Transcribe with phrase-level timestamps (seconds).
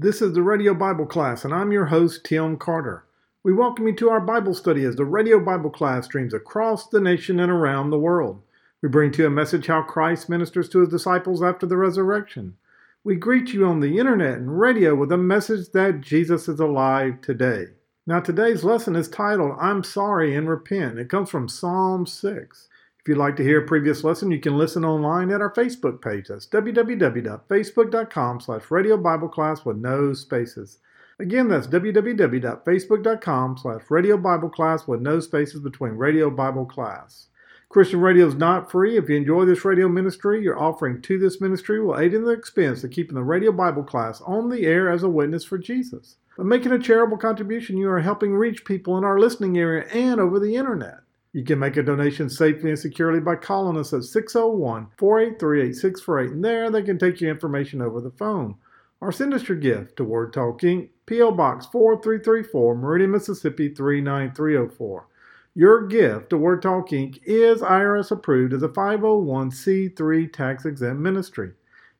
[0.00, 3.04] This is the Radio Bible Class, and I'm your host, Tim Carter.
[3.42, 7.00] We welcome you to our Bible study as the Radio Bible Class streams across the
[7.00, 8.40] nation and around the world.
[8.80, 12.56] We bring to you a message how Christ ministers to his disciples after the resurrection.
[13.02, 17.20] We greet you on the internet and radio with a message that Jesus is alive
[17.20, 17.64] today.
[18.06, 21.00] Now, today's lesson is titled, I'm Sorry and Repent.
[21.00, 22.68] It comes from Psalm 6.
[23.08, 26.02] If you'd like to hear a previous lesson, you can listen online at our Facebook
[26.02, 26.28] page.
[26.28, 30.80] That's www.facebook.com slash radio Bible class with no spaces.
[31.18, 37.28] Again, that's www.facebook.com slash radio Bible class with no spaces between radio Bible class.
[37.70, 38.98] Christian radio is not free.
[38.98, 42.32] If you enjoy this radio ministry, your offering to this ministry will aid in the
[42.32, 46.16] expense of keeping the radio Bible class on the air as a witness for Jesus.
[46.36, 50.20] By making a charitable contribution, you are helping reach people in our listening area and
[50.20, 50.98] over the internet.
[51.38, 56.32] You can make a donation safely and securely by calling us at 601 483 8648,
[56.32, 58.56] and there they can take your information over the phone.
[59.00, 61.30] Or send us your gift to Word Talk Inc., P.O.
[61.30, 65.06] Box 4334, Meridian, Mississippi 39304.
[65.54, 67.20] Your gift to Word Talk Inc.
[67.22, 71.52] is IRS approved as a 501c3 tax exempt ministry.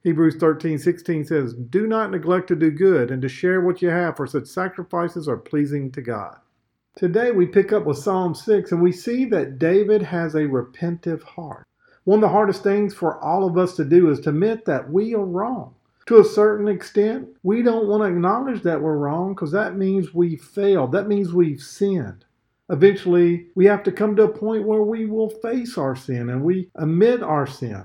[0.02, 4.16] Hebrews 13:16 says, "Do not neglect to do good and to share what you have,
[4.16, 6.38] for such sacrifices are pleasing to God."
[6.98, 11.22] Today we pick up with Psalm 6 and we see that David has a repentive
[11.22, 11.64] heart.
[12.02, 14.90] One of the hardest things for all of us to do is to admit that
[14.90, 15.76] we are wrong.
[16.06, 20.12] To a certain extent, we don't want to acknowledge that we're wrong because that means
[20.12, 20.90] we've failed.
[20.90, 22.24] That means we've sinned.
[22.68, 26.42] Eventually, we have to come to a point where we will face our sin and
[26.42, 27.84] we admit our sin.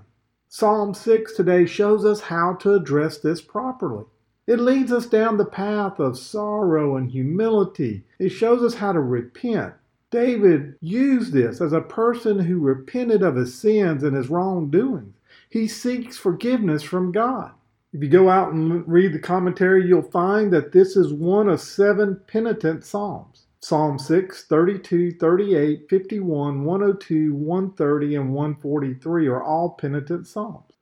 [0.49, 4.05] Psalm 6 today shows us how to address this properly.
[4.45, 8.03] It leads us down the path of sorrow and humility.
[8.19, 9.73] It shows us how to repent.
[10.11, 15.15] David used this as a person who repented of his sins and his wrongdoings.
[15.49, 17.51] He seeks forgiveness from God.
[17.93, 21.61] If you go out and read the commentary, you'll find that this is one of
[21.61, 23.45] seven penitent psalms.
[23.61, 30.72] Psalm 6, 32, 38, 51, 102, 130, and 143 are all penitent psalms.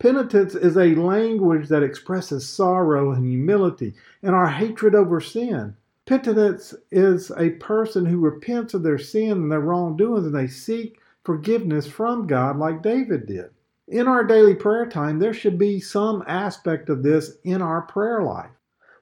[0.00, 5.74] Penitence is a language that expresses sorrow and humility and our hatred over sin.
[6.06, 11.00] Penitence is a person who repents of their sin and their wrongdoings and they seek
[11.24, 13.50] forgiveness from God, like David did.
[13.88, 18.22] In our daily prayer time, there should be some aspect of this in our prayer
[18.22, 18.50] life.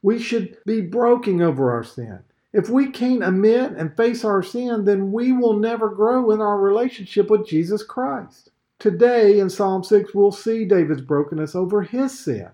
[0.00, 2.20] We should be broken over our sin.
[2.54, 6.58] If we can't admit and face our sin, then we will never grow in our
[6.58, 8.50] relationship with Jesus Christ.
[8.78, 12.48] Today in Psalm 6, we'll see David's brokenness over his sin.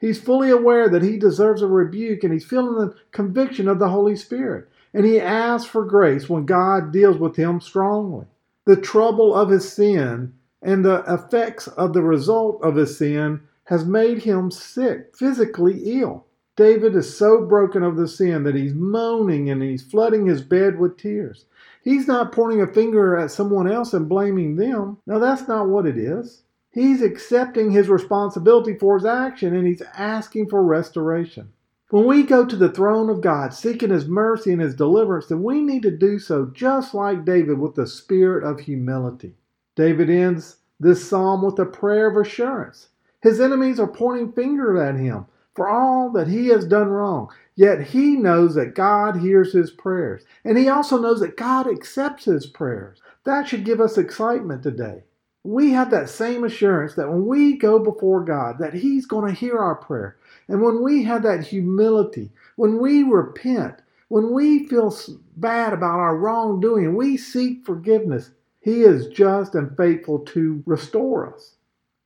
[0.00, 3.88] He's fully aware that he deserves a rebuke and he's feeling the conviction of the
[3.88, 4.68] Holy Spirit.
[4.94, 8.26] And he asks for grace when God deals with him strongly.
[8.64, 13.84] The trouble of his sin and the effects of the result of his sin has
[13.84, 16.24] made him sick, physically ill.
[16.56, 20.78] David is so broken of the sin that he's moaning and he's flooding his bed
[20.78, 21.44] with tears.
[21.88, 24.98] He's not pointing a finger at someone else and blaming them.
[25.06, 26.42] No, that's not what it is.
[26.70, 31.50] He's accepting his responsibility for his action and he's asking for restoration.
[31.88, 35.42] When we go to the throne of God seeking his mercy and his deliverance, then
[35.42, 39.36] we need to do so just like David with the spirit of humility.
[39.74, 42.88] David ends this psalm with a prayer of assurance.
[43.22, 45.24] His enemies are pointing fingers at him
[45.54, 47.30] for all that he has done wrong.
[47.58, 50.22] Yet he knows that God hears his prayers.
[50.44, 53.02] And he also knows that God accepts his prayers.
[53.24, 55.02] That should give us excitement today.
[55.42, 59.40] We have that same assurance that when we go before God, that he's going to
[59.40, 60.18] hear our prayer.
[60.46, 64.96] And when we have that humility, when we repent, when we feel
[65.36, 68.30] bad about our wrongdoing, we seek forgiveness,
[68.60, 71.56] he is just and faithful to restore us.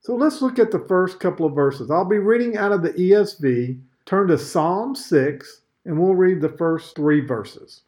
[0.01, 1.91] So let's look at the first couple of verses.
[1.91, 3.79] I'll be reading out of the ESV.
[4.05, 7.81] Turn to Psalm 6, and we'll read the first three verses.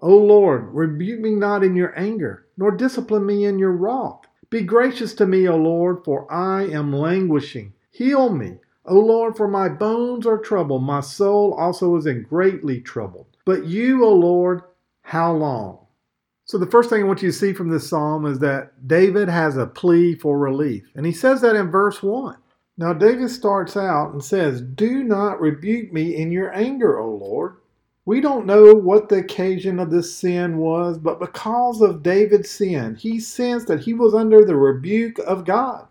[0.00, 4.22] O Lord, rebuke me not in your anger, nor discipline me in your wrath.
[4.50, 7.72] Be gracious to me, O Lord, for I am languishing.
[7.92, 10.82] Heal me, O Lord, for my bones are troubled.
[10.82, 13.26] My soul also is in greatly troubled.
[13.44, 14.62] But you, O Lord,
[15.02, 15.86] how long?
[16.46, 19.28] So, the first thing I want you to see from this psalm is that David
[19.28, 20.82] has a plea for relief.
[20.96, 22.36] And he says that in verse 1.
[22.80, 27.56] Now, David starts out and says, Do not rebuke me in your anger, O Lord.
[28.06, 32.94] We don't know what the occasion of this sin was, but because of David's sin,
[32.94, 35.88] he sensed that he was under the rebuke of God.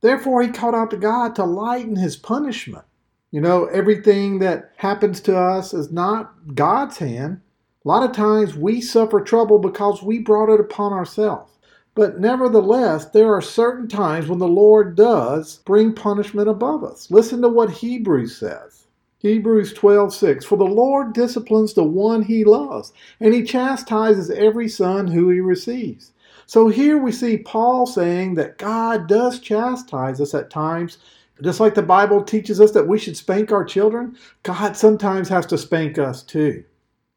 [0.00, 2.86] Therefore, he called out to God to lighten his punishment.
[3.30, 7.42] You know, everything that happens to us is not God's hand,
[7.84, 11.51] a lot of times we suffer trouble because we brought it upon ourselves.
[11.94, 17.10] But nevertheless, there are certain times when the Lord does bring punishment above us.
[17.10, 18.86] Listen to what Hebrews says.
[19.18, 25.06] Hebrews 12:6 For the Lord disciplines the one he loves, and he chastises every son
[25.06, 26.12] who he receives.
[26.46, 30.96] So here we see Paul saying that God does chastise us at times.
[31.42, 35.44] Just like the Bible teaches us that we should spank our children, God sometimes has
[35.46, 36.64] to spank us too.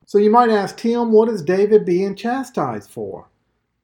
[0.06, 3.27] So you might ask, Tim, what is David being chastised for?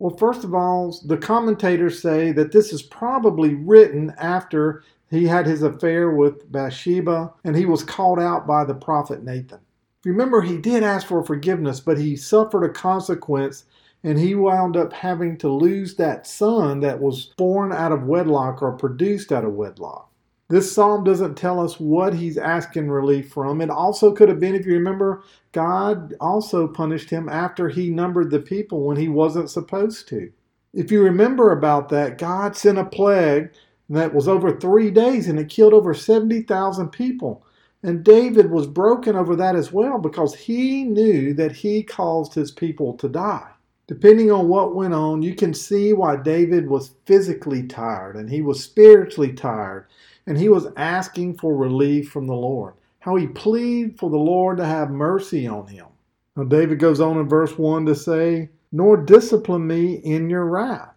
[0.02, 5.46] Well, first of all, the commentators say that this is probably written after he had
[5.46, 9.60] his affair with Bathsheba, and he was called out by the prophet Nathan.
[10.04, 13.66] Remember, he did ask for forgiveness, but he suffered a consequence,
[14.04, 18.64] and he wound up having to lose that son that was born out of wedlock
[18.64, 20.11] or produced out of wedlock.
[20.52, 23.62] This psalm doesn't tell us what he's asking relief from.
[23.62, 28.30] It also could have been, if you remember, God also punished him after he numbered
[28.30, 30.30] the people when he wasn't supposed to.
[30.74, 33.54] If you remember about that, God sent a plague
[33.92, 37.46] that was over three days and it killed over 70,000 people.
[37.82, 42.52] And David was broken over that as well because he knew that he caused his
[42.52, 43.52] people to die.
[43.88, 48.42] Depending on what went on, you can see why David was physically tired and he
[48.42, 49.88] was spiritually tired
[50.28, 52.74] and he was asking for relief from the Lord.
[53.00, 55.88] How he pleaded for the Lord to have mercy on him.
[56.36, 60.94] Now, David goes on in verse 1 to say, Nor discipline me in your wrath.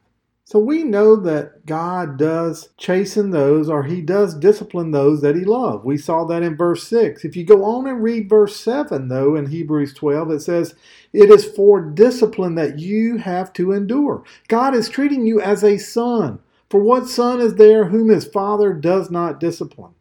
[0.46, 5.44] So we know that God does chasten those or he does discipline those that he
[5.44, 5.84] loves.
[5.84, 7.24] We saw that in verse 6.
[7.24, 10.74] If you go on and read verse 7, though, in Hebrews 12, it says,
[11.14, 14.22] It is for discipline that you have to endure.
[14.48, 16.38] God is treating you as a son.
[16.74, 19.94] For what son is there whom his father does not discipline?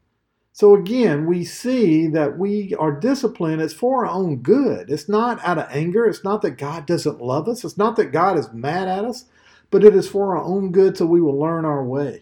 [0.53, 3.61] So again, we see that we are disciplined.
[3.61, 4.89] It's for our own good.
[4.89, 6.07] It's not out of anger.
[6.07, 7.63] It's not that God doesn't love us.
[7.63, 9.25] It's not that God is mad at us
[9.73, 12.21] but it is for our own good so we will learn our way.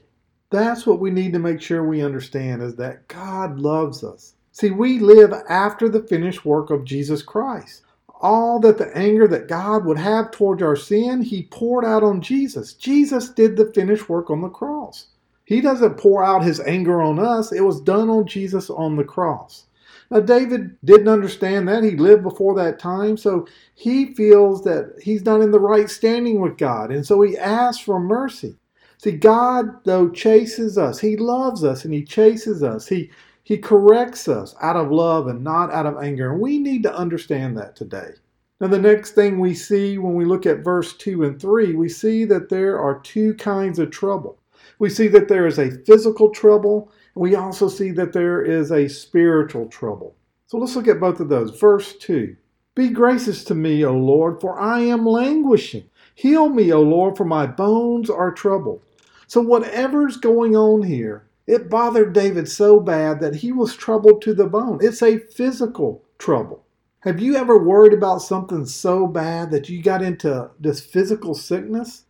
[0.52, 4.36] That's what we need to make sure we understand is that God loves us.
[4.54, 7.82] See, we live after the finished work of Jesus Christ.
[8.22, 12.22] All that the anger that God would have towards our sin, He poured out on
[12.22, 12.74] Jesus.
[12.74, 15.08] Jesus did the finished work on the cross.
[15.46, 19.04] He doesn't pour out His anger on us, it was done on Jesus on the
[19.04, 19.66] cross.
[20.10, 21.84] Now, David didn't understand that.
[21.84, 26.42] He lived before that time, so he feels that he's not in the right standing
[26.42, 28.56] with God, and so he asks for mercy.
[29.02, 31.00] See, God, though, chases us.
[31.00, 32.88] He loves us and He chases us.
[32.88, 33.10] He,
[33.44, 36.32] he corrects us out of love and not out of anger.
[36.32, 38.12] And we need to understand that today.
[38.60, 41.90] Now, the next thing we see when we look at verse 2 and 3, we
[41.90, 44.38] see that there are two kinds of trouble.
[44.78, 48.72] We see that there is a physical trouble and we also see that there is
[48.72, 50.16] a spiritual trouble.
[50.48, 51.58] So let's look at both of those.
[51.60, 52.36] Verse 2
[52.76, 55.90] Be gracious to me, O Lord, for I am languishing.
[56.16, 58.82] Heal me, O Lord, for my bones are troubled.
[59.28, 64.34] So, whatever's going on here, it bothered David so bad that he was troubled to
[64.34, 64.80] the bone.
[64.82, 66.64] It's a physical trouble.
[67.02, 72.04] Have you ever worried about something so bad that you got into this physical sickness?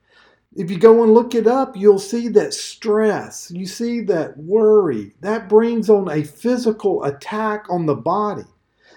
[0.54, 5.14] If you go and look it up, you'll see that stress, you see that worry,
[5.22, 8.44] that brings on a physical attack on the body.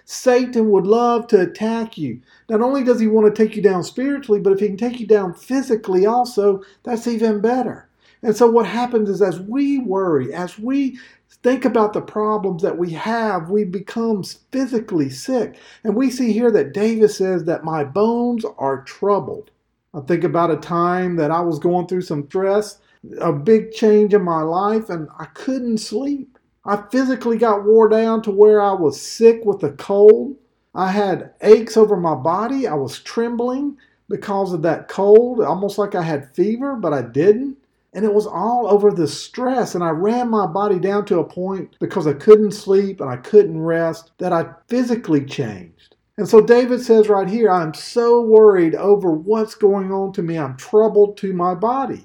[0.05, 2.21] Satan would love to attack you.
[2.49, 4.99] Not only does he want to take you down spiritually, but if he can take
[4.99, 7.89] you down physically also, that's even better.
[8.25, 10.99] And so what happens is as we worry, as we
[11.43, 15.59] think about the problems that we have, we become physically sick.
[15.85, 19.51] And we see here that David says that my bones are troubled.
[19.93, 22.79] I think about a time that I was going through some stress,
[23.21, 26.39] a big change in my life, and I couldn't sleep.
[26.65, 30.37] I physically got wore down to where I was sick with a cold.
[30.75, 32.67] I had aches over my body.
[32.67, 33.77] I was trembling
[34.09, 37.59] because of that cold, almost like I had fever, but I didn't.
[37.95, 39.75] And it was all over the stress.
[39.75, 43.17] And I ran my body down to a point because I couldn't sleep and I
[43.17, 45.97] couldn't rest that I physically changed.
[46.17, 50.39] And so David says right here, I'm so worried over what's going on to me.
[50.39, 52.05] I'm troubled to my body.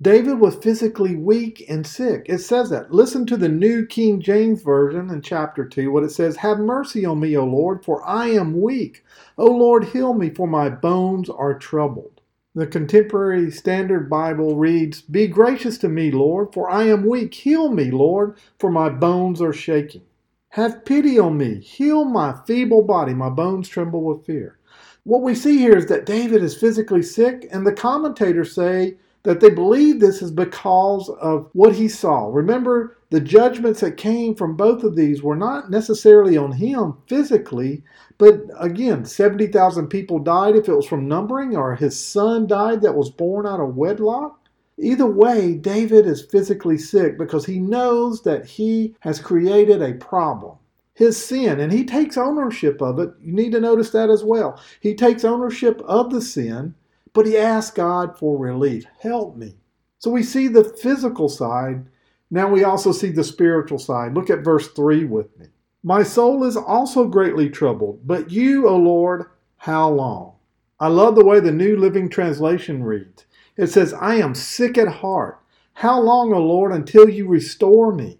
[0.00, 2.26] David was physically weak and sick.
[2.26, 2.92] It says that.
[2.94, 7.04] Listen to the New King James Version in chapter 2, what it says Have mercy
[7.04, 9.04] on me, O Lord, for I am weak.
[9.38, 12.17] O Lord, heal me, for my bones are troubled.
[12.58, 17.34] The Contemporary Standard Bible reads, Be gracious to me, Lord, for I am weak.
[17.34, 20.02] Heal me, Lord, for my bones are shaking.
[20.50, 21.60] Have pity on me.
[21.60, 23.14] Heal my feeble body.
[23.14, 24.58] My bones tremble with fear.
[25.04, 29.40] What we see here is that David is physically sick, and the commentators say that
[29.40, 32.28] they believe this is because of what he saw.
[32.28, 37.82] Remember, the judgments that came from both of these were not necessarily on him physically,
[38.18, 42.94] but again, 70,000 people died if it was from numbering, or his son died that
[42.94, 44.34] was born out of wedlock.
[44.80, 50.56] Either way, David is physically sick because he knows that he has created a problem.
[50.98, 53.10] his sin, and he takes ownership of it.
[53.22, 54.60] You need to notice that as well.
[54.80, 56.74] He takes ownership of the sin,
[57.12, 58.84] but he asks God for relief.
[58.98, 59.54] Help me.
[60.00, 61.86] So we see the physical side.
[62.30, 64.14] Now we also see the spiritual side.
[64.14, 65.46] Look at verse 3 with me.
[65.82, 70.34] My soul is also greatly troubled, but you, O Lord, how long?
[70.80, 73.24] I love the way the New Living Translation reads.
[73.56, 75.40] It says, I am sick at heart.
[75.74, 78.18] How long, O Lord, until you restore me?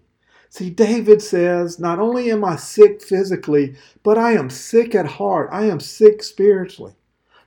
[0.49, 5.49] See, David says, Not only am I sick physically, but I am sick at heart.
[5.51, 6.93] I am sick spiritually.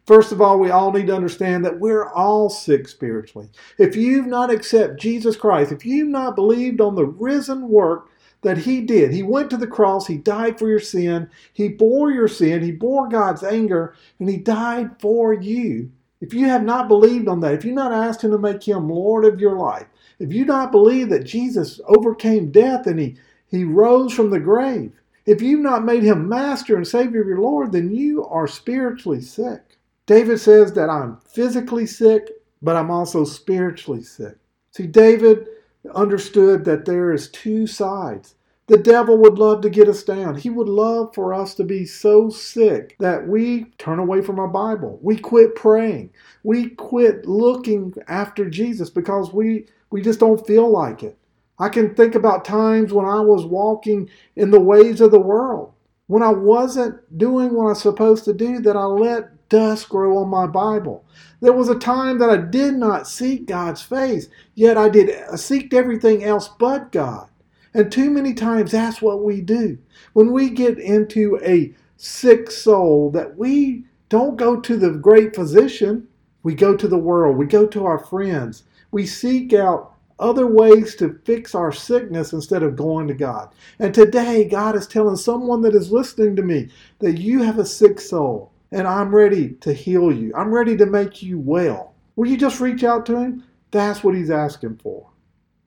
[0.07, 3.49] First of all, we all need to understand that we're all sick spiritually.
[3.79, 8.09] If you've not accepted Jesus Christ, if you've not believed on the risen work
[8.43, 9.13] that he did.
[9.13, 12.73] He went to the cross, he died for your sin, he bore your sin, he
[12.73, 15.91] bore God's anger, and he died for you.
[16.21, 18.89] If you have not believed on that, if you've not asked him to make him
[18.89, 19.87] Lord of your life,
[20.19, 23.17] if you not believe that Jesus overcame death and he,
[23.49, 24.93] he rose from the grave,
[25.25, 29.21] if you've not made him master and savior of your Lord, then you are spiritually
[29.21, 29.72] sick.
[30.07, 32.29] David says that I'm physically sick,
[32.61, 34.37] but I'm also spiritually sick.
[34.73, 35.47] See, David
[35.95, 38.35] understood that there is two sides.
[38.69, 40.37] The devil would love to get us down.
[40.37, 44.49] He would love for us to be so sick that we turn away from our
[44.49, 44.99] Bible.
[45.03, 46.11] We quit praying.
[46.43, 51.19] We quit looking after Jesus because we, we just don't feel like it.
[51.59, 55.75] I can think about times when I was walking in the ways of the world,
[56.07, 60.17] when I wasn't doing what I was supposed to do, that I let dust grow
[60.17, 61.05] on my Bible.
[61.43, 65.35] There was a time that I did not seek God's face, yet I did I
[65.35, 67.29] seeked everything else but God.
[67.75, 69.77] And too many times that's what we do.
[70.15, 76.09] When we get into a sick soul, that we don't go to the great physician,
[76.43, 80.95] we go to the world, we go to our friends, we seek out other ways
[80.97, 83.53] to fix our sickness instead of going to God.
[83.79, 87.67] And today, God is telling someone that is listening to me that you have a
[87.67, 90.33] sick soul and I'm ready to heal you.
[90.35, 91.95] I'm ready to make you well.
[92.17, 93.45] Will you just reach out to him?
[93.71, 95.11] That's what he's asking for.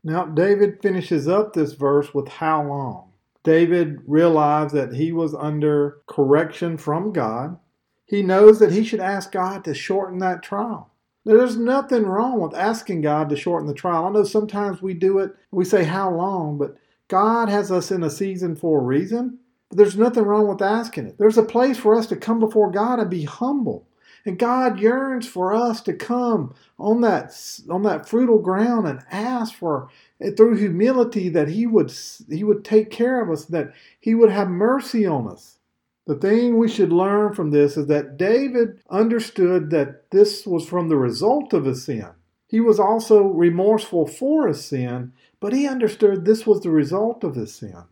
[0.03, 3.11] Now, David finishes up this verse with how long?
[3.43, 7.57] David realized that he was under correction from God.
[8.05, 10.91] He knows that he should ask God to shorten that trial.
[11.25, 14.05] There's nothing wrong with asking God to shorten the trial.
[14.05, 16.75] I know sometimes we do it, we say how long, but
[17.07, 19.39] God has us in a season for a reason.
[19.75, 21.17] There's nothing wrong with asking it.
[21.17, 23.87] There's a place for us to come before God and be humble.
[24.25, 27.31] And God yearns for us to come on that
[27.69, 29.89] on that fruitful ground and ask for
[30.35, 31.93] through humility that He would
[32.29, 35.59] He would take care of us, that He would have mercy on us.
[36.07, 40.87] The thing we should learn from this is that David understood that this was from
[40.87, 42.09] the result of his sin.
[42.47, 47.35] He was also remorseful for his sin, but he understood this was the result of
[47.35, 47.83] his sin.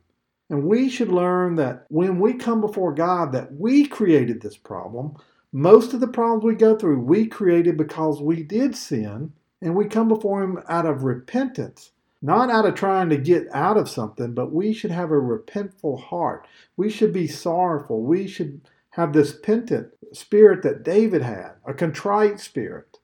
[0.53, 5.15] And we should learn that when we come before God, that we created this problem.
[5.51, 9.33] Most of the problems we go through, we created because we did sin,
[9.63, 11.89] and we come before Him out of repentance,
[12.21, 15.99] not out of trying to get out of something, but we should have a repentful
[15.99, 16.47] heart.
[16.77, 18.03] We should be sorrowful.
[18.03, 22.99] We should have this penitent spirit that David had, a contrite spirit.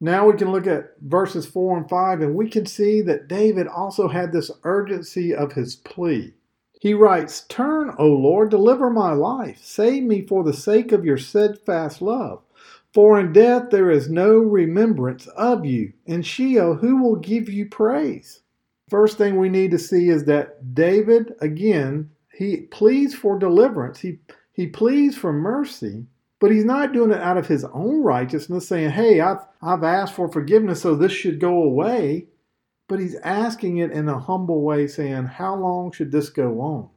[0.00, 3.68] Now we can look at verses 4 and 5, and we can see that David
[3.68, 6.34] also had this urgency of his plea.
[6.80, 9.58] He writes, Turn, O Lord, deliver my life.
[9.62, 12.42] Save me for the sake of your steadfast love.
[12.94, 15.92] For in death there is no remembrance of you.
[16.06, 18.40] In Sheol, who will give you praise?
[18.88, 23.98] First thing we need to see is that David, again, he pleads for deliverance.
[23.98, 24.20] He,
[24.52, 26.06] he pleads for mercy,
[26.38, 30.14] but he's not doing it out of his own righteousness, saying, Hey, I've, I've asked
[30.14, 32.26] for forgiveness, so this should go away
[32.88, 36.88] but he's asking it in a humble way, saying, How long should this go on?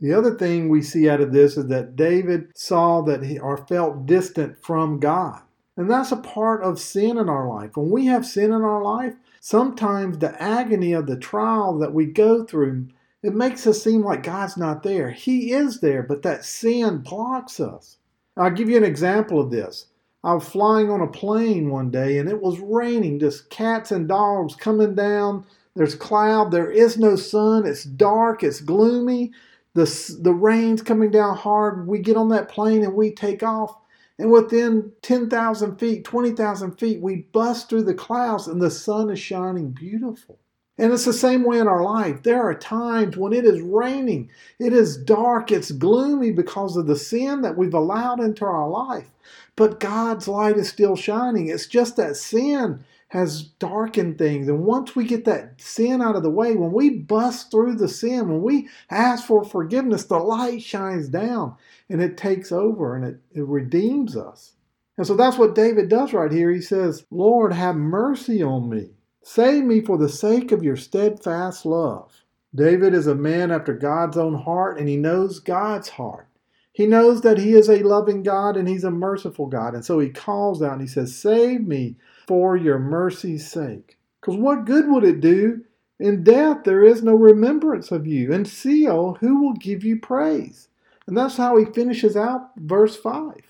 [0.00, 3.56] The other thing we see out of this is that David saw that he or
[3.56, 5.42] felt distant from God.
[5.76, 7.76] And that's a part of sin in our life.
[7.76, 12.06] When we have sin in our life, sometimes the agony of the trial that we
[12.06, 12.88] go through,
[13.22, 15.10] it makes us seem like God's not there.
[15.10, 17.98] He is there, but that sin blocks us.
[18.36, 19.86] I'll give you an example of this.
[20.24, 24.06] I was flying on a plane one day and it was raining, just cats and
[24.06, 25.44] dogs coming down.
[25.74, 29.32] There's cloud, there is no sun, it's dark, it's gloomy.
[29.74, 31.88] The, the rain's coming down hard.
[31.88, 33.76] We get on that plane and we take off.
[34.18, 39.18] And within 10,000 feet, 20,000 feet, we bust through the clouds and the sun is
[39.18, 40.38] shining beautiful.
[40.78, 42.22] And it's the same way in our life.
[42.22, 46.96] There are times when it is raining, it is dark, it's gloomy because of the
[46.96, 49.10] sin that we've allowed into our life
[49.56, 51.48] but God's light is still shining.
[51.48, 54.48] It's just that sin has darkened things.
[54.48, 57.88] And once we get that sin out of the way, when we bust through the
[57.88, 61.56] sin, when we ask for forgiveness, the light shines down
[61.90, 64.54] and it takes over and it, it redeems us.
[64.96, 66.50] And so that's what David does right here.
[66.50, 68.90] He says, Lord, have mercy on me.
[69.22, 72.22] Save me for the sake of your steadfast love.
[72.54, 76.28] David is a man after God's own heart, and he knows God's heart.
[76.72, 79.74] He knows that he is a loving God and he's a merciful God.
[79.74, 83.98] And so he calls out and he says, Save me for your mercy's sake.
[84.20, 85.64] Because what good would it do?
[86.00, 88.32] In death, there is no remembrance of you.
[88.32, 90.68] And in Sheol, who will give you praise?
[91.06, 93.40] And that's how he finishes out verse 5.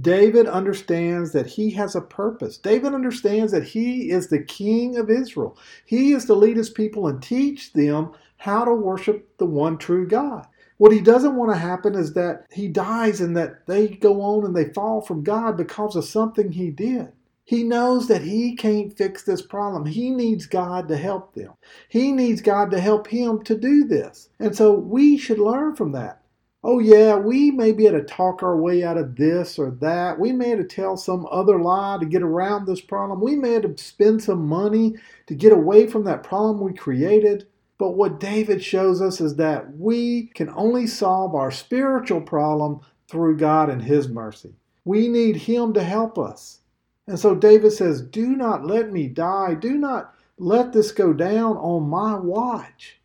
[0.00, 2.58] David understands that he has a purpose.
[2.58, 5.56] David understands that he is the king of Israel.
[5.86, 10.06] He is to lead his people and teach them how to worship the one true
[10.06, 10.46] God.
[10.78, 14.44] What he doesn't want to happen is that he dies and that they go on
[14.44, 17.12] and they fall from God because of something he did.
[17.44, 19.86] He knows that he can't fix this problem.
[19.86, 21.52] He needs God to help them.
[21.88, 24.28] He needs God to help him to do this.
[24.40, 26.20] And so we should learn from that.
[26.64, 30.18] Oh, yeah, we may be able to talk our way out of this or that.
[30.18, 33.20] We may have to tell some other lie to get around this problem.
[33.20, 34.96] We may have to spend some money
[35.28, 37.46] to get away from that problem we created.
[37.78, 43.36] But what David shows us is that we can only solve our spiritual problem through
[43.36, 44.54] God and His mercy.
[44.84, 46.60] We need Him to help us.
[47.06, 49.54] And so David says, Do not let me die.
[49.54, 53.00] Do not let this go down on my watch.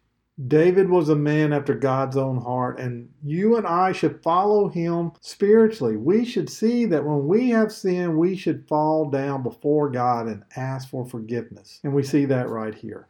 [0.48, 5.12] David was a man after God's own heart, and you and I should follow him
[5.22, 5.98] spiritually.
[5.98, 10.44] We should see that when we have sinned, we should fall down before God and
[10.56, 11.80] ask for forgiveness.
[11.84, 13.08] And we see that right here.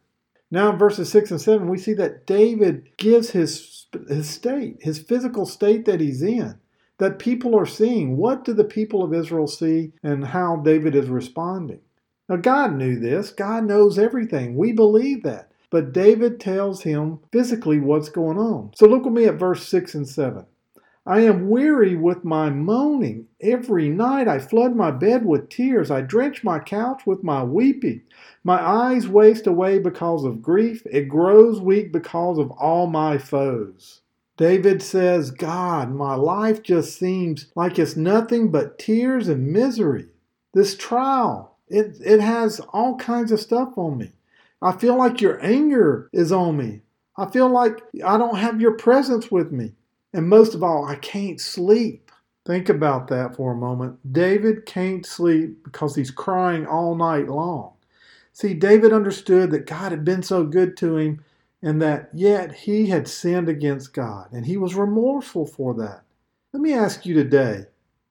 [0.52, 4.98] Now, in verses 6 and 7, we see that David gives his, his state, his
[5.00, 6.60] physical state that he's in
[6.98, 8.16] that people are seeing.
[8.16, 11.80] What do the people of Israel see and how David is responding?
[12.28, 13.30] Now, God knew this.
[13.30, 14.56] God knows everything.
[14.56, 15.50] We believe that.
[15.70, 18.72] But David tells him physically what's going on.
[18.76, 20.44] So look with me at verse 6 and 7.
[21.04, 23.26] I am weary with my moaning.
[23.40, 25.90] Every night I flood my bed with tears.
[25.90, 28.02] I drench my couch with my weeping.
[28.44, 30.86] My eyes waste away because of grief.
[30.86, 34.02] It grows weak because of all my foes.
[34.36, 40.06] David says, God, my life just seems like it's nothing but tears and misery.
[40.54, 44.12] This trial, it, it has all kinds of stuff on me.
[44.60, 46.82] I feel like your anger is on me.
[47.16, 49.72] I feel like I don't have your presence with me.
[50.12, 52.10] And most of all, I can't sleep.
[52.44, 54.12] Think about that for a moment.
[54.12, 57.74] David can't sleep because he's crying all night long.
[58.32, 61.24] See, David understood that God had been so good to him
[61.62, 66.02] and that yet he had sinned against God, and he was remorseful for that.
[66.52, 67.66] Let me ask you today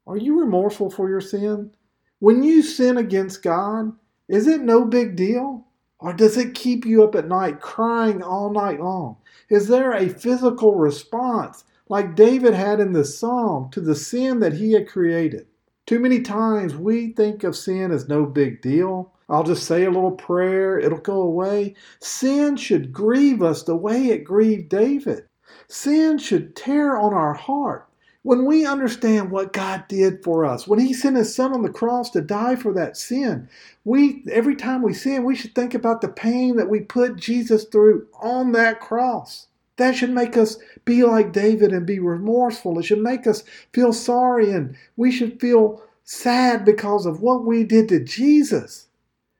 [0.07, 1.71] are you remorseful for your sin?
[2.19, 3.93] When you sin against God,
[4.27, 5.65] is it no big deal?
[5.99, 9.17] Or does it keep you up at night crying all night long?
[9.49, 14.53] Is there a physical response like David had in the psalm to the sin that
[14.53, 15.45] he had created?
[15.85, 19.11] Too many times we think of sin as no big deal.
[19.27, 21.75] I'll just say a little prayer, it'll go away.
[21.99, 25.25] Sin should grieve us the way it grieved David.
[25.67, 27.89] Sin should tear on our heart.
[28.23, 31.69] When we understand what God did for us, when He sent His Son on the
[31.69, 33.49] cross to die for that sin,
[33.83, 37.65] we every time we sin, we should think about the pain that we put Jesus
[37.65, 39.47] through on that cross.
[39.81, 42.77] That should make us be like David and be remorseful.
[42.77, 47.63] It should make us feel sorry and we should feel sad because of what we
[47.63, 48.89] did to Jesus.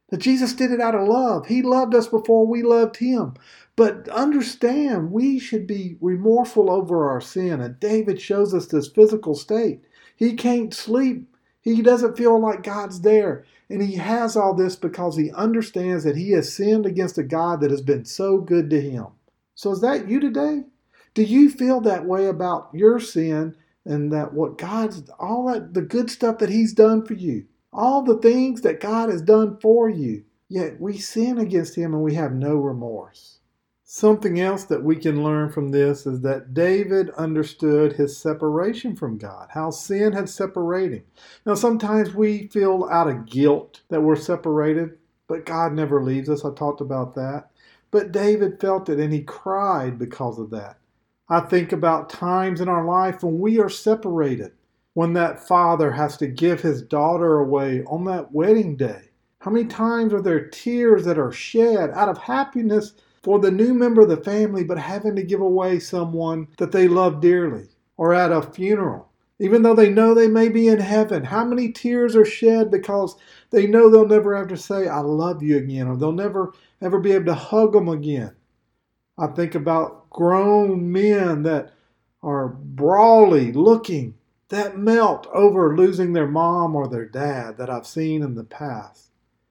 [0.10, 1.45] That Jesus did it out of love.
[1.45, 3.36] He loved us before we loved him.
[3.75, 7.62] But understand, we should be remorseful over our sin.
[7.62, 9.84] And David shows us this physical state.
[10.15, 11.27] He can't sleep.
[11.62, 13.45] He doesn't feel like God's there.
[13.69, 17.62] And he has all this because he understands that he has sinned against a God
[17.62, 19.06] that has been so good to him.
[19.62, 20.63] So is that you today?
[21.13, 25.82] Do you feel that way about your sin and that what God's all that the
[25.82, 27.45] good stuff that he's done for you?
[27.74, 32.04] all the things that God has done for you, yet we sin against Him and
[32.04, 33.39] we have no remorse.
[33.84, 39.17] Something else that we can learn from this is that David understood his separation from
[39.17, 41.04] God, how sin had separated him.
[41.45, 44.97] Now, sometimes we feel out of guilt that we're separated,
[45.28, 46.45] but God never leaves us.
[46.45, 47.50] I talked about that.
[47.91, 50.77] But David felt it and he cried because of that.
[51.30, 54.54] I think about times in our life when we are separated
[54.93, 59.10] when that father has to give his daughter away on that wedding day?
[59.39, 63.73] How many times are there tears that are shed out of happiness for the new
[63.73, 67.67] member of the family, but having to give away someone that they love dearly?
[67.97, 69.11] Or at a funeral,
[69.41, 73.15] Even though they know they may be in heaven, how many tears are shed because
[73.49, 76.99] they know they'll never have to say, I love you again, or they'll never ever
[76.99, 78.36] be able to hug them again.
[79.17, 81.73] I think about grown men that
[82.21, 84.13] are brawly looking,
[84.49, 89.10] that melt over losing their mom or their dad that I've seen in the past.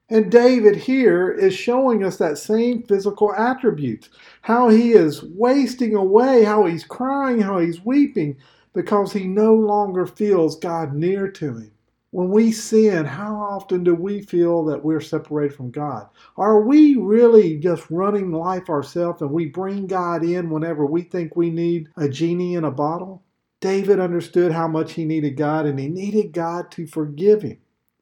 [0.08, 4.08] And David here is showing us that same physical attributes
[4.42, 8.36] how he is wasting away, how he's crying, how he's weeping
[8.72, 11.72] because he no longer feels God near to him.
[12.12, 16.08] When we sin, how often do we feel that we're separated from God?
[16.36, 21.36] Are we really just running life ourselves and we bring God in whenever we think
[21.36, 23.22] we need a genie in a bottle?
[23.60, 27.58] David understood how much he needed God and he needed God to forgive him.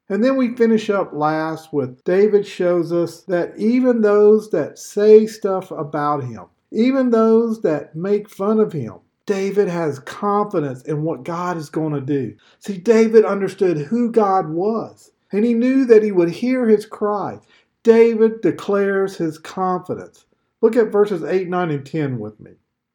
[0.09, 5.27] And then we finish up last with David shows us that even those that say
[5.27, 11.23] stuff about him, even those that make fun of him, David has confidence in what
[11.23, 12.35] God is going to do.
[12.61, 17.39] See, David understood who God was, and he knew that he would hear his cry.
[17.83, 20.25] David declares his confidence.
[20.63, 22.53] Look at verses 8, 9, and 10 with me.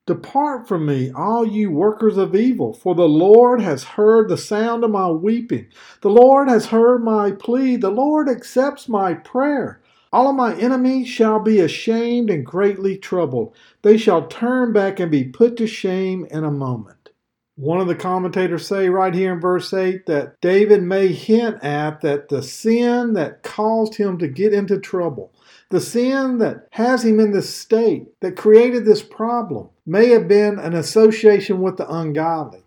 [0.07, 4.83] Depart from me, all you workers of evil, for the Lord has heard the sound
[4.83, 5.67] of my weeping.
[6.01, 7.75] The Lord has heard my plea.
[7.75, 9.82] The Lord accepts my prayer.
[10.13, 13.55] All of my enemies shall be ashamed and greatly troubled.
[13.81, 17.09] They shall turn back and be put to shame in a moment.
[17.55, 22.01] One of the commentators say right here in verse 8 that David may hint at
[22.01, 25.33] that the sin that caused him to get into trouble,
[25.71, 30.59] the sin that has him in this state, that created this problem, may have been
[30.59, 32.62] an association with the ungodly.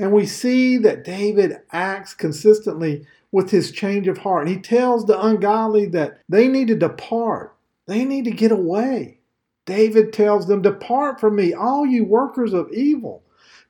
[0.00, 4.48] And we see that David acts consistently with his change of heart.
[4.48, 7.54] He tells the ungodly that they need to depart,
[7.86, 9.18] they need to get away.
[9.66, 13.22] David tells them, Depart from me, all you workers of evil.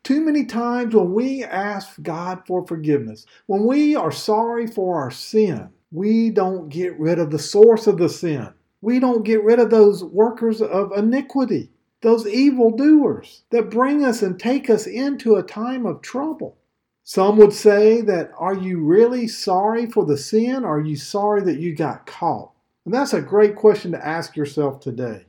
[0.04, 5.10] Too many times when we ask God for forgiveness, when we are sorry for our
[5.10, 8.48] sin, we don't get rid of the source of the sin.
[8.82, 11.70] We don't get rid of those workers of iniquity
[12.02, 16.56] those evil doers that bring us and take us into a time of trouble.
[17.04, 20.64] Some would say that, are you really sorry for the sin?
[20.64, 22.52] Are you sorry that you got caught?
[22.84, 25.26] And that's a great question to ask yourself today.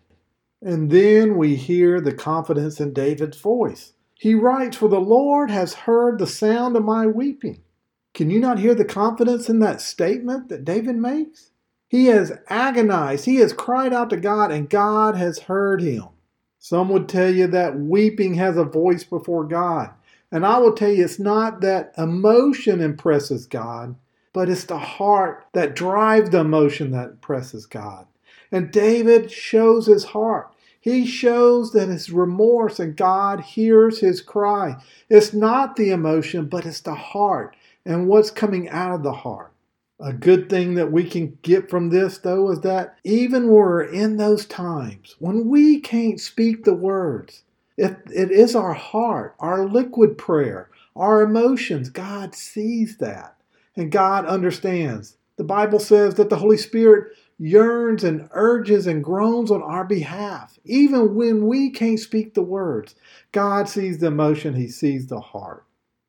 [0.62, 3.94] And then we hear the confidence in David's voice.
[4.14, 7.64] He writes, For the Lord has heard the sound of my weeping.
[8.14, 11.50] Can you not hear the confidence in that statement that David makes?
[11.88, 16.06] He has agonized, he has cried out to God, and God has heard him.
[16.64, 19.90] Some would tell you that weeping has a voice before God.
[20.32, 23.96] And I will tell you, it's not that emotion impresses God,
[24.32, 28.06] but it's the heart that drives the emotion that impresses God.
[28.52, 30.54] And David shows his heart.
[30.80, 34.76] He shows that his remorse and God hears his cry.
[35.10, 37.56] It's not the emotion, but it's the heart
[37.88, 39.52] and what's coming out of the heart.
[40.02, 44.18] A good thing that we can get from this, though, is that even we're in
[44.18, 47.44] those times when we can't speak the words,
[47.78, 53.36] if it is our heart, our liquid prayer, our emotions, God sees that
[53.76, 55.18] and God understands.
[55.38, 60.58] The Bible says that the Holy Spirit yearns and urges and groans on our behalf.
[60.66, 62.96] Even when we can't speak the words,
[63.32, 65.66] God sees the emotion, He sees the heart.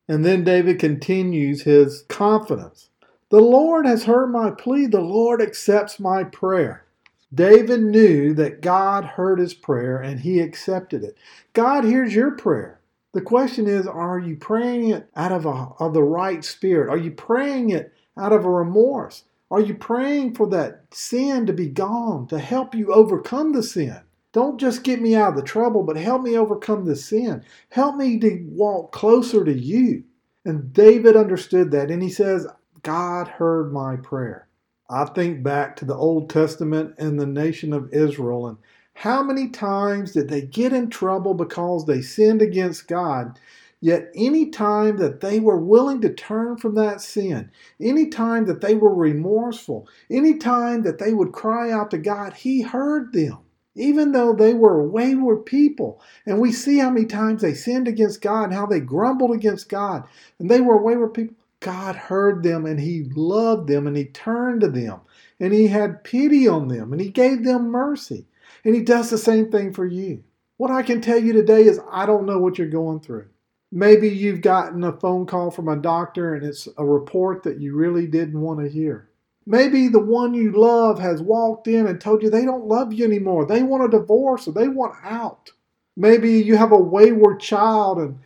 [0.07, 2.89] And then David continues his confidence.
[3.33, 4.85] The Lord has heard my plea.
[4.85, 6.85] The Lord accepts my prayer.
[7.33, 11.17] David knew that God heard his prayer and he accepted it.
[11.53, 12.79] God hears your prayer.
[13.11, 16.91] The question is, are you praying it out of, a, of the right spirit?
[16.91, 19.23] Are you praying it out of a remorse?
[19.49, 23.99] Are you praying for that sin to be gone, to help you overcome the sin?
[24.31, 27.43] Don't just get me out of the trouble, but help me overcome the sin.
[27.69, 30.03] Help me to walk closer to you.
[30.45, 32.45] And David understood that, and he says,
[32.83, 34.47] God heard my prayer.
[34.89, 38.57] I think back to the Old Testament and the nation of Israel and
[38.95, 43.39] how many times did they get in trouble because they sinned against God?
[43.81, 48.61] Yet, any time that they were willing to turn from that sin, any time that
[48.61, 53.39] they were remorseful, any time that they would cry out to God, He heard them.
[53.75, 55.99] Even though they were wayward people.
[56.27, 59.67] And we see how many times they sinned against God and how they grumbled against
[59.67, 60.03] God.
[60.37, 61.35] And they were wayward people.
[61.63, 64.99] God heard them and He loved them and He turned to them
[65.39, 68.27] and He had pity on them and He gave them mercy.
[68.63, 70.23] And He does the same thing for you.
[70.57, 73.27] What I can tell you today is I don't know what you're going through.
[73.71, 77.75] Maybe you've gotten a phone call from a doctor and it's a report that you
[77.75, 79.09] really didn't want to hear.
[79.45, 83.05] Maybe the one you love has walked in and told you they don't love you
[83.05, 83.45] anymore.
[83.45, 85.51] They want a divorce or they want out.
[85.95, 88.19] Maybe you have a wayward child and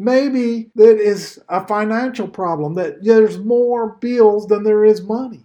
[0.00, 5.44] Maybe that is a financial problem, that there's more bills than there is money.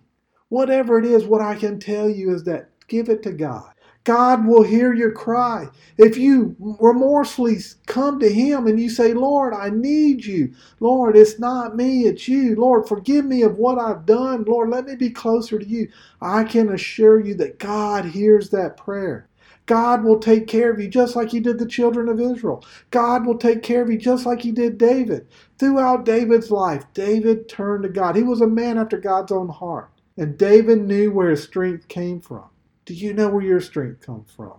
[0.49, 3.73] Whatever it is, what I can tell you is that give it to God.
[4.05, 5.67] God will hear your cry.
[5.99, 10.53] If you remorsefully come to Him and you say, Lord, I need you.
[10.79, 12.55] Lord, it's not me, it's you.
[12.55, 14.45] Lord, forgive me of what I've done.
[14.45, 15.89] Lord, let me be closer to you.
[16.21, 19.29] I can assure you that God hears that prayer.
[19.65, 22.63] God will take care of you just like He did the children of Israel.
[22.91, 25.27] God will take care of you just like He did David.
[25.57, 28.15] Throughout David's life, David turned to God.
[28.15, 29.89] He was a man after God's own heart.
[30.17, 32.45] And David knew where his strength came from.
[32.85, 34.53] Do you know where your strength comes from?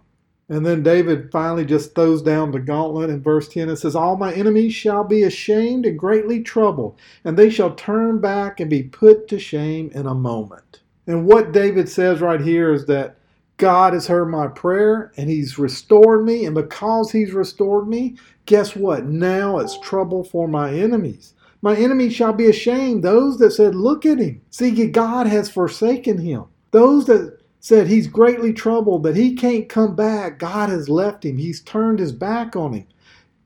[0.48, 3.68] And then David finally just throws down the gauntlet in verse 10.
[3.68, 8.20] and says, All my enemies shall be ashamed and greatly troubled, and they shall turn
[8.20, 10.82] back and be put to shame in a moment.
[11.06, 13.16] And what David says right here is that
[13.58, 16.44] God has heard my prayer and he's restored me.
[16.44, 19.06] And because he's restored me, guess what?
[19.06, 21.34] Now it's trouble for my enemies.
[21.62, 23.02] My enemies shall be ashamed.
[23.02, 24.42] Those that said, Look at him.
[24.50, 26.44] See, God has forsaken him.
[26.70, 30.38] Those that said he's greatly troubled, that he can't come back.
[30.38, 31.38] God has left him.
[31.38, 32.86] He's turned his back on him.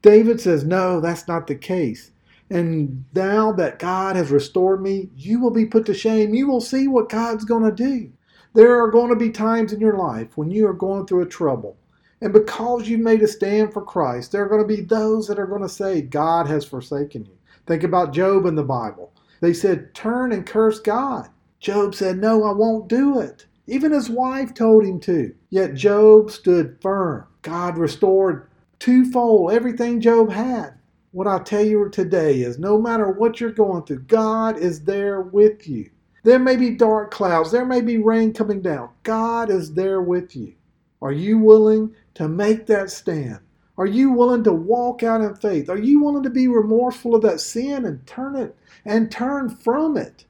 [0.02, 2.10] David says, No, that's not the case.
[2.50, 6.34] And now that God has restored me, you will be put to shame.
[6.34, 8.10] You will see what God's going to do.
[8.52, 11.26] There are going to be times in your life when you are going through a
[11.26, 11.76] trouble.
[12.20, 15.38] And because you've made a stand for Christ, there are going to be those that
[15.38, 17.38] are going to say, God has forsaken you.
[17.66, 19.12] Think about Job in the Bible.
[19.40, 21.28] They said, Turn and curse God.
[21.60, 23.46] Job said, No, I won't do it.
[23.66, 25.32] Even his wife told him to.
[25.50, 27.26] Yet Job stood firm.
[27.42, 28.48] God restored
[28.80, 30.74] twofold everything Job had.
[31.12, 35.20] What I tell you today is no matter what you're going through, God is there
[35.20, 35.90] with you.
[36.22, 38.90] There may be dark clouds, there may be rain coming down.
[39.02, 40.54] God is there with you.
[41.00, 43.38] Are you willing to make that stand?
[43.78, 45.70] Are you willing to walk out in faith?
[45.70, 48.54] Are you willing to be remorseful of that sin and turn it
[48.84, 50.26] and turn from it?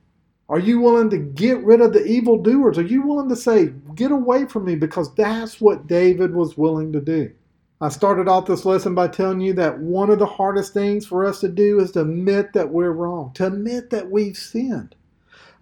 [0.49, 2.79] Are you willing to get rid of the evildoers?
[2.79, 4.77] Are you willing to say, Get away from me?
[4.77, 7.33] Because that's what David was willing to do.
[7.81, 11.25] I started off this lesson by telling you that one of the hardest things for
[11.25, 14.95] us to do is to admit that we're wrong, to admit that we've sinned.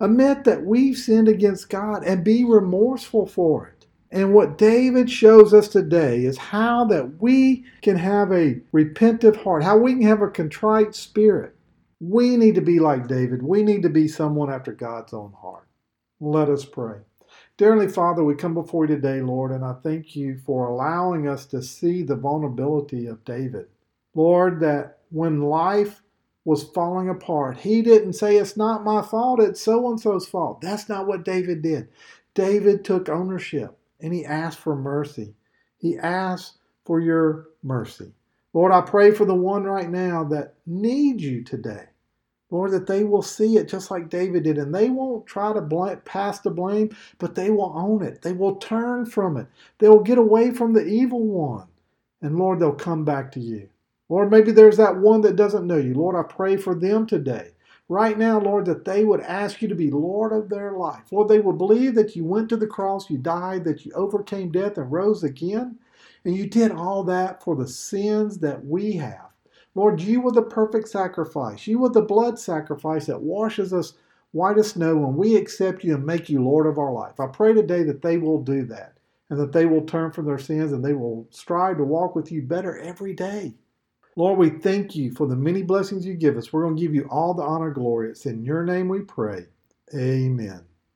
[0.01, 3.87] Admit that we've sinned against God and be remorseful for it.
[4.11, 9.63] And what David shows us today is how that we can have a repentant heart,
[9.63, 11.55] how we can have a contrite spirit,
[12.01, 13.43] we need to be like David.
[13.43, 15.67] We need to be someone after God's own heart.
[16.21, 17.01] Let us pray.
[17.57, 21.45] Dearly Father, we come before you today, Lord, and I thank you for allowing us
[21.47, 23.67] to see the vulnerability of David.
[24.15, 26.03] Lord, that when life
[26.49, 30.63] was falling apart, he didn't say, It's not my fault, it's so and so's fault.
[30.63, 31.89] That's not what David did.
[32.33, 35.35] David took ownership and he asked for mercy.
[35.77, 36.57] He asked
[36.87, 38.13] for your mercy.
[38.55, 41.85] Lord, I pray for the one right now that needs you today.
[42.51, 45.61] Lord, that they will see it just like David did, and they won't try to
[45.61, 48.23] blame, pass the blame, but they will own it.
[48.23, 49.49] They will turn from it.
[49.81, 51.67] They will get away from the evil one.
[52.23, 53.69] And Lord, they'll come back to you.
[54.09, 55.95] Lord, maybe there's that one that doesn't know you.
[55.95, 57.51] Lord, I pray for them today.
[57.91, 61.11] Right now, Lord, that they would ask you to be Lord of their life.
[61.11, 64.51] Lord, they would believe that you went to the cross, you died, that you overcame
[64.51, 65.79] death and rose again.
[66.25, 69.31] And you did all that for the sins that we have.
[69.75, 71.67] Lord, you were the perfect sacrifice.
[71.67, 73.95] You were the blood sacrifice that washes us
[74.33, 77.21] white as snow when we accept you and make you Lord of our life.
[77.21, 78.95] I pray today that they will do that
[79.31, 82.33] and that they will turn from their sins and they will strive to walk with
[82.33, 83.55] you better every day.
[84.19, 86.53] Lord, we thank you for the many blessings you give us.
[86.53, 88.11] We're going to give you all the honor and glory.
[88.11, 89.47] It's in your name we pray.
[89.97, 90.68] Amen.